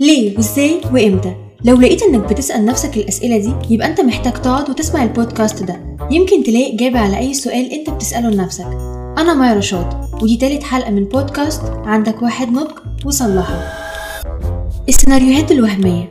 [0.00, 1.34] ليه؟ وإزاي؟ وإمتى؟
[1.64, 5.96] لو لقيت إنك بتسأل نفسك الأسئلة دي يبقى أنت محتاج تقعد وتسمع البودكاست ده.
[6.10, 8.66] يمكن تلاقي إجابة على أي سؤال أنت بتسأله لنفسك.
[9.18, 9.86] أنا مايا رشاد
[10.22, 13.62] ودي تالت حلقة من بودكاست عندك واحد نطق وصلحه
[14.88, 16.10] السيناريوهات الوهمية.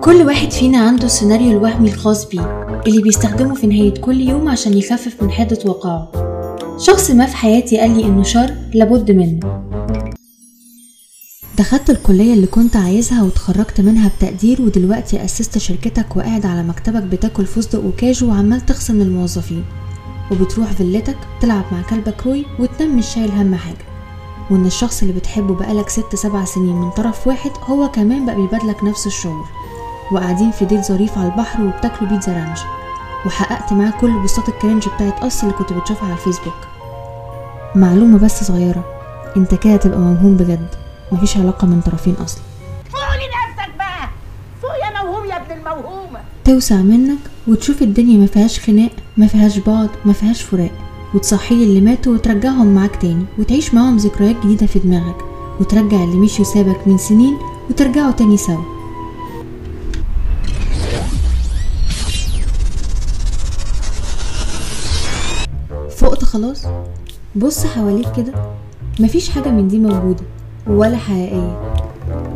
[0.00, 4.78] كل واحد فينا عنده السيناريو الوهمي الخاص بيه اللي بيستخدمه في نهاية كل يوم عشان
[4.78, 6.12] يخفف من حدة وقعه
[6.78, 9.63] شخص ما في حياتي قال لي إنه شر لابد منه.
[11.58, 17.46] دخلت الكلية اللي كنت عايزها واتخرجت منها بتقدير ودلوقتي أسست شركتك وقاعد على مكتبك بتاكل
[17.46, 19.64] فستق وكاجو وعمال تخصم الموظفين
[20.30, 23.84] وبتروح فيلتك تلعب مع كلبك روي وتنام مش شايل هم حاجة.
[24.50, 28.84] وإن الشخص اللي بتحبه بقالك ست سبع سنين من طرف واحد هو كمان بقى بيبادلك
[28.84, 29.46] نفس الشعور.
[30.12, 32.58] وقاعدين في date ظريف على البحر وبتاكلوا بيتزا ranch.
[33.26, 36.54] وحققت معاه كل بوستات ال cringe بتاعت قصص اللي كنت بتشوفها على الفيسبوك.
[37.74, 38.84] معلومة بس صغيرة
[39.36, 40.83] أنت كده تبقى موهوم بجد.
[41.14, 42.42] مفيش علاقة من طرفين أصلا.
[42.92, 44.08] فوق لنفسك بقى.
[44.62, 49.58] فوق يا موهوم يا ابن الموهومة توسع منك وتشوف الدنيا ما فيهاش خناق ما فيهاش
[49.58, 50.70] بعض ما فيهاش فراق.
[51.14, 53.24] وتصحي اللي ماتوا وترجعهم معاك تاني.
[53.38, 55.16] وتعيش معاهم ذكريات جديدة في دماغك.
[55.60, 57.38] وترجع اللي مشي وسابك من سنين
[57.70, 58.62] وترجعوا تاني سوا.
[65.96, 66.66] فقت خلاص؟
[67.36, 68.32] بص حواليك كده.
[69.00, 70.24] مفيش حاجة من دي موجودة.
[70.66, 71.60] ولا حقيقية.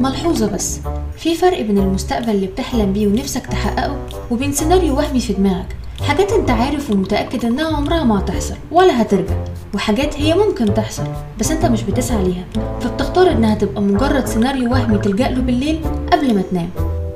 [0.01, 0.81] ملحوظة بس.
[1.17, 3.97] في فرق بين المستقبل اللي بتحلم بيه ونفسك تحققه
[4.31, 5.77] وبين سيناريو وهمي في دماغك.
[6.03, 9.35] حاجات انت عارف ومتأكد انها عمرها ما هتحصل ولا هترجع.
[9.75, 11.05] وحاجات هي ممكن تحصل
[11.41, 12.45] بس انت مش بتسعى ليها.
[12.81, 15.81] فبتختار انها تبقى مجرد سيناريو وهمي تلجأ له بالليل
[16.13, 16.69] قبل ما تنام.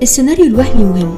[0.02, 1.16] السيناريو الوهمي مهم.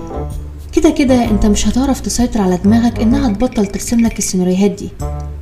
[0.72, 4.88] كده كده انت مش هتعرف تسيطر على دماغك انها تبطل ترسم لك السيناريوهات دي.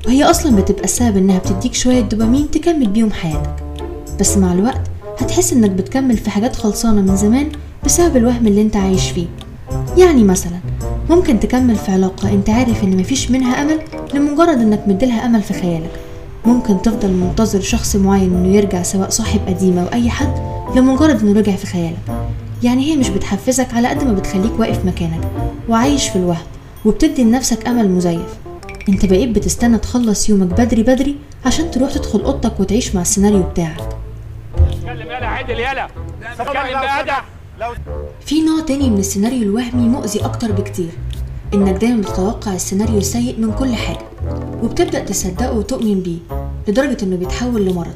[0.06, 3.71] وهي أصلا بتبقى السبب انها بتديك شوية دوبامين تكمل بيهم حياتك.
[4.22, 4.80] بس مع الوقت
[5.18, 7.48] هتحس إنك بتكمل في حاجات خلصانة من زمان
[7.84, 9.26] بسبب الوهم اللي أنت عايش فيه.
[9.96, 10.58] يعني مثلا
[11.10, 13.78] ممكن تكمل في علاقة أنت عارف إن مفيش منها أمل
[14.14, 15.90] لمجرد إنك مديلها أمل في خيالك.
[16.46, 20.34] ممكن تفضل منتظر شخص معين إنه يرجع سواء صاحب قديم أو أي حد
[20.76, 21.98] لمجرد إنه رجع في خيالك.
[22.62, 25.20] يعني هي مش بتحفزك على قد ما بتخليك واقف مكانك
[25.68, 26.46] وعايش في الوهم
[26.84, 28.36] وبتدي لنفسك أمل مزيف.
[28.88, 31.16] أنت بقيت بتستنى تخلص يومك بدري بدري
[31.46, 34.02] عشان تروح تدخل أوضتك وتعيش مع السيناريو بتاعك.
[35.42, 35.88] اتكلم يلا
[36.38, 37.24] اتكلم بأدب
[38.20, 40.90] في نوع تاني من السيناريو الوهمي مؤذي أكتر بكتير.
[41.54, 44.06] إنك دايما بتتوقع السيناريو السيء من كل حاجة
[44.62, 46.18] وبتبدأ تصدقه وتؤمن بيه
[46.68, 47.94] لدرجة إنه بيتحول لمرض.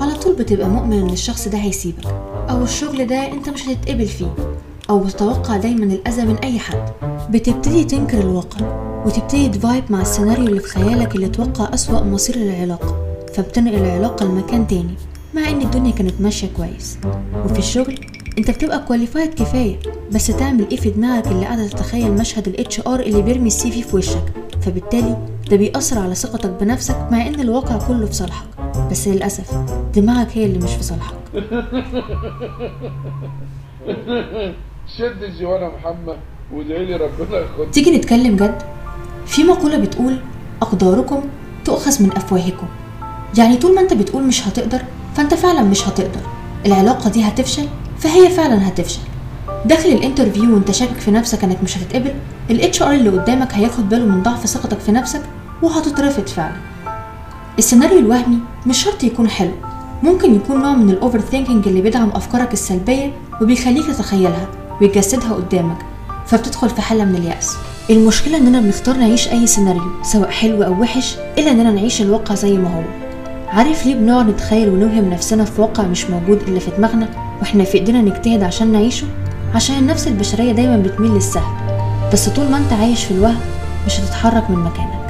[0.00, 2.06] على طول بتبقى مؤمن إن الشخص ده هيسيبك
[2.50, 4.34] أو الشغل ده أنت مش هتتقبل فيه
[4.90, 6.88] أو بتتوقع دايما الأذى من أي حد.
[7.30, 8.60] بتبتدي تنكر الواقع
[9.06, 14.26] وتبتدي ت vibe مع السيناريو اللي في خيالك اللي توقع أسوأ مصير للعلاقة فبتنقل العلاقة
[14.26, 14.94] لمكان تاني.
[15.34, 16.98] مع إن الدنيا كانت ماشية كويس.
[17.44, 17.98] وفي الشغل
[18.38, 19.76] أنت بتبقى qualified كفاية
[20.12, 23.82] بس تعمل إيه في دماغك اللي قاعدة تتخيل مشهد ال HR اللي بيرمي ال CV
[23.82, 25.16] في وشك؟ فبالتالي
[25.50, 28.46] ده بيأثر على ثقتك بنفسك مع إن الواقع كله في صالحك.
[28.90, 29.54] بس للأسف
[29.94, 31.14] دماغك هي اللي مش في صالحك.
[34.98, 36.16] شد الجوانة محمد
[36.52, 38.62] وادعي لي ربنا ياخد تيجي نتكلم جد؟
[39.26, 40.16] في مقولة بتقول
[40.62, 41.20] أقداركم
[41.64, 42.66] تؤخذ من أفواهكم.
[43.38, 44.80] يعني طول ما أنت بتقول مش هتقدر
[45.16, 46.20] فأنت فعلا مش هتقدر.
[46.66, 49.00] العلاقة دي هتفشل فهي فعلا هتفشل.
[49.64, 52.14] داخل ال interview وأنت شاكك في نفسك إنك مش هتتقبل
[52.50, 55.22] ال HR اللي قدامك هياخد باله من ضعف ثقتك في نفسك
[55.62, 56.56] وهتترفض فعلا.
[57.58, 59.50] السيناريو الوهمي مش شرط يكون حلو.
[60.02, 64.48] ممكن يكون نوع من ال overthinking اللي بيدعم أفكارك السلبية وبيخليك تتخيلها
[64.80, 65.78] ويجسدها قدامك
[66.26, 67.56] فبتدخل في حالة من اليأس.
[67.90, 72.58] المشكلة إننا بنختار نعيش أي سيناريو سواء حلو أو وحش إلا إننا نعيش الواقع زي
[72.58, 73.03] ما هو.
[73.54, 77.08] عارف ليه بنقعد نتخيل ونوهم نفسنا في واقع مش موجود إلا في دماغنا
[77.40, 79.06] وإحنا في إيدينا نجتهد عشان نعيشه؟
[79.54, 81.54] عشان النفس البشرية دايما بتميل للسهل
[82.12, 83.40] بس طول ما أنت عايش في الوهم
[83.86, 85.04] مش هتتحرك من مكانك.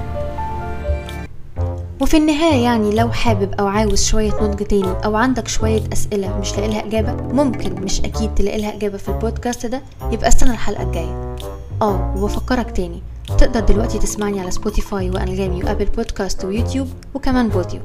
[2.00, 6.56] وفي النهاية يعني لو حابب أو عاوز شوية نضج تاني أو عندك شوية أسئلة مش
[6.56, 10.82] لاقي لها إجابة ممكن مش أكيد تلاقي لها إجابة في البودكاست ده يبقى استنى الحلقة
[10.82, 11.36] الجاية.
[11.82, 13.02] آه وبفكرك تاني
[13.38, 17.80] تقدر دلوقتي تسمعني على سبوتيفاي وأنغامي وأبل بودكاست ويوتيوب وكمان بوديو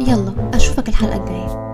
[0.00, 1.70] يلا أشوفك الحلقة الجاية.